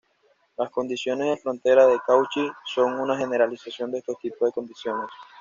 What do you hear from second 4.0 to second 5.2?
tipos de condiciones.